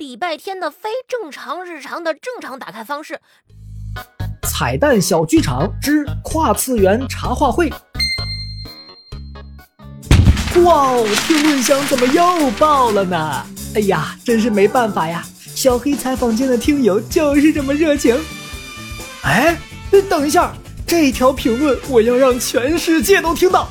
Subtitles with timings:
[0.00, 3.20] 礼拜天的非正常日常的正常打开方式。
[4.48, 7.68] 彩蛋小剧场之跨次元茶话会。
[10.64, 13.46] 哇哦，评论箱怎么又爆了呢？
[13.74, 15.22] 哎呀，真是没办法呀！
[15.54, 18.18] 小黑采访间的听友就是这么热情。
[19.22, 19.54] 哎，
[20.08, 20.54] 等一下，
[20.86, 23.68] 这条评论我要让全世界都听到。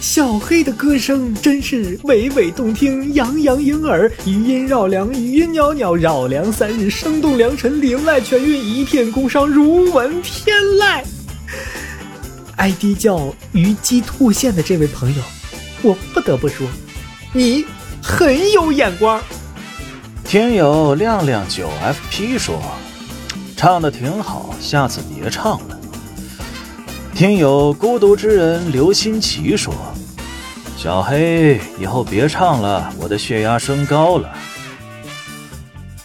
[0.00, 11.04] 小黑的歌声真是娓娓动听，洋洋盈耳，余音绕梁，余音袅袅，绕梁三日，声动良辰，铃籁全韵，一片宫商，如闻天籁。
[12.56, 15.22] ID 叫虞姬兔线的这位朋友，
[15.82, 16.66] 我不得不说，
[17.34, 17.66] 你
[18.02, 19.20] 很有眼光。
[20.24, 21.68] 听友亮亮九
[22.10, 22.58] FP 说，
[23.54, 25.79] 唱的挺好，下次别唱了。
[27.20, 29.74] 听友孤独之人刘新奇说
[30.74, 34.34] ：“小黑，以后别唱了，我的血压升高了。”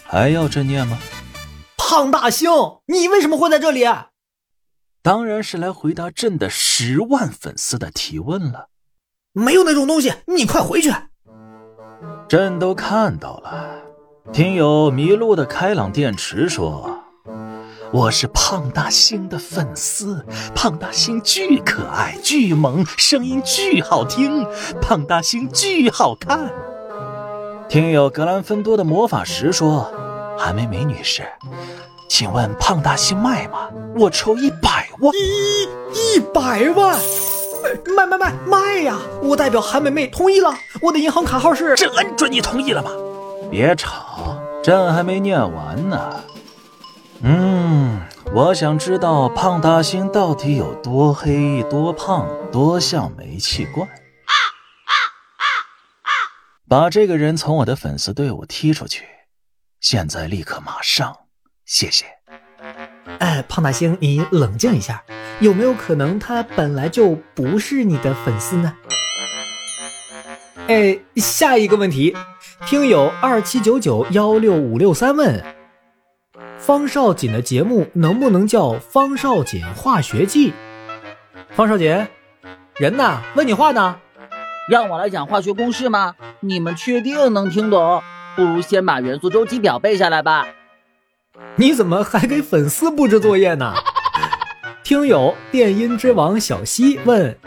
[0.04, 0.98] 还要朕念吗？
[1.78, 2.50] 胖大星，
[2.84, 3.86] 你为什么会在这里？
[5.02, 8.68] 当然是来回答朕的十万粉丝的提问了。
[9.32, 10.92] 没有那种东西，你快回去。
[12.28, 13.82] 朕都看到了。
[14.34, 16.95] 听友迷路的开朗电池说。
[17.96, 20.22] 我是胖大星的粉丝，
[20.54, 24.46] 胖大星巨可爱、巨萌，声音巨好听，
[24.82, 26.52] 胖大星巨好看。
[27.70, 29.90] 听友格兰芬多的魔法石说
[30.38, 31.22] ：“韩梅梅女士，
[32.06, 33.70] 请问胖大星卖吗？
[33.98, 35.62] 我抽一百万。”一
[36.16, 36.98] 一百万，
[37.96, 38.98] 卖卖卖卖呀！
[39.22, 41.74] 我代表韩梅梅同意了，我的银行卡号是……
[41.74, 42.90] 朕恩准你同意了吗？
[43.50, 46.20] 别吵，朕还没念完呢。
[47.22, 47.55] 嗯，
[48.34, 53.88] 我想知道胖大星到底有多黑、多胖、多像煤气罐。
[56.68, 59.06] 把这个人从我的粉丝队伍踢出去，
[59.80, 61.16] 现在立刻马上，
[61.64, 62.04] 谢谢。
[63.18, 65.02] 哎，胖大星，你冷静一下，
[65.40, 68.74] 有没有可能他本来就不是你的粉丝呢？
[70.66, 72.14] 哎，下一个问题，
[72.66, 75.55] 听友二七九九幺六五六三问。
[76.66, 80.50] 方少锦的节目能不能叫《方少锦化学记》？
[81.50, 82.04] 方少锦，
[82.74, 83.22] 人呢？
[83.36, 84.00] 问你话呢？
[84.68, 86.16] 让我来讲化学公式吗？
[86.40, 88.02] 你们确定能听懂？
[88.34, 90.48] 不如先把元素周期表背下来吧。
[91.54, 93.72] 你怎么还给粉丝布置作业呢？
[94.82, 97.38] 听友电音之王小西问：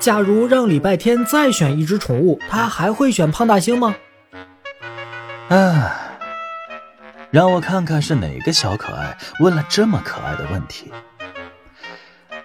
[0.00, 3.94] 假如让礼拜天再选一只宠物，他还会选胖大星吗？
[5.50, 5.99] 啊。
[7.30, 10.92] 让我看看是哪个小可爱问了这么可爱的问题。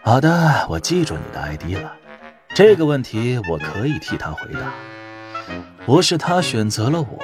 [0.03, 1.91] 好的，我记住你的 ID 了。
[2.53, 4.71] 这个问题我可以替他回答。
[5.85, 7.19] 不是他选择了我，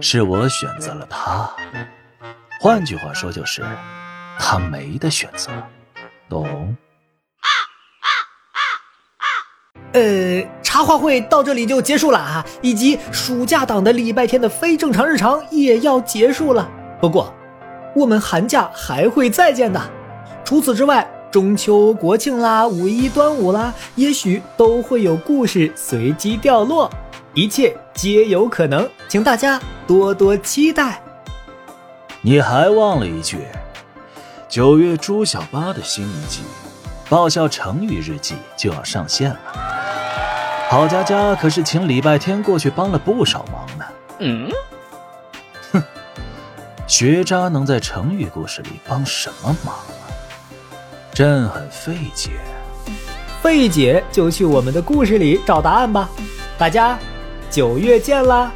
[0.00, 1.48] 是我选择了他。
[2.60, 3.64] 换句话说，就是
[4.38, 5.50] 他没得选择，
[6.28, 6.76] 懂？
[9.92, 16.66] 呃，茶话会到这里就结束了啊，以及暑假档的礼拜天的非正常日常也要结束了。
[17.00, 17.32] 不过，
[17.94, 19.80] 我们寒假还会再见的。
[20.44, 26.90] 除此之外，中秋、国庆啦，五一、端午啦，也许都会有故事随机掉落，
[27.34, 31.02] 一切皆有可能，请大家多多期待。
[32.22, 33.38] 你还忘了一句，
[34.48, 36.40] 九月朱小八的新一季
[37.10, 39.38] 《爆笑成语日记》就要上线了。
[40.72, 43.84] 郝佳佳可是请礼拜天过去帮了不少忙呢。
[44.20, 44.50] 嗯，
[45.70, 45.82] 哼，
[46.86, 50.08] 学渣能在成语故事里帮什么忙啊？
[51.12, 52.30] 朕很费解。
[53.42, 56.08] 费解就去我们的故事里找答案吧。
[56.56, 56.98] 大家
[57.50, 58.50] 九月见啦！